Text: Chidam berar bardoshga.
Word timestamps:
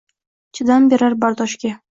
Chidam 0.59 0.89
berar 0.95 1.19
bardoshga. 1.27 1.77